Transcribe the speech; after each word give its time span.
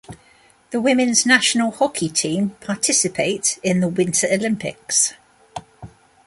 The 0.71 0.81
women's 0.81 1.27
national 1.27 1.69
hockey 1.69 2.09
teams 2.09 2.53
participate 2.59 3.59
in 3.61 3.81
the 3.81 3.87
Winter 3.87 4.25
Olympics. 4.31 5.13